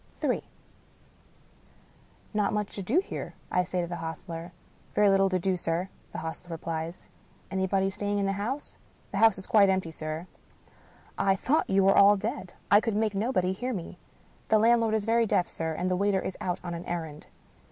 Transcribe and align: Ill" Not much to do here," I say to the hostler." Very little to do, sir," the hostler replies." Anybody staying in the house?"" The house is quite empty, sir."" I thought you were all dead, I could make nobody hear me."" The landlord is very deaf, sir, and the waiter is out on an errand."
Ill" 0.23 0.41
Not 2.33 2.53
much 2.53 2.73
to 2.73 2.81
do 2.81 3.01
here," 3.01 3.35
I 3.51 3.63
say 3.63 3.81
to 3.81 3.87
the 3.87 3.97
hostler." 3.97 4.51
Very 4.95 5.11
little 5.11 5.29
to 5.29 5.37
do, 5.37 5.55
sir," 5.55 5.89
the 6.11 6.17
hostler 6.17 6.49
replies." 6.49 7.07
Anybody 7.51 7.91
staying 7.91 8.17
in 8.17 8.25
the 8.25 8.31
house?"" 8.31 8.79
The 9.11 9.19
house 9.19 9.37
is 9.37 9.45
quite 9.45 9.69
empty, 9.69 9.91
sir."" 9.91 10.25
I 11.19 11.35
thought 11.35 11.69
you 11.69 11.83
were 11.83 11.95
all 11.95 12.17
dead, 12.17 12.53
I 12.71 12.81
could 12.81 12.95
make 12.95 13.13
nobody 13.13 13.51
hear 13.53 13.73
me."" 13.75 13.99
The 14.49 14.57
landlord 14.57 14.95
is 14.95 15.05
very 15.05 15.27
deaf, 15.27 15.47
sir, 15.47 15.73
and 15.75 15.87
the 15.87 15.95
waiter 15.95 16.19
is 16.19 16.35
out 16.41 16.59
on 16.63 16.73
an 16.73 16.85
errand." 16.85 17.27